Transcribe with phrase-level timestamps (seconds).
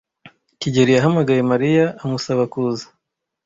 [0.59, 2.85] kigeli yahamagaye Mariya amusaba kuza.